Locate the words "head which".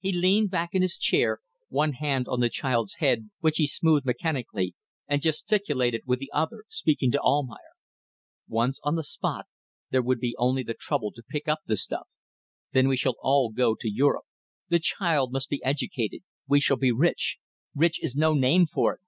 2.94-3.58